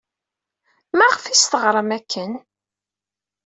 [0.97, 2.31] Maɣef ay as-teɣram akken?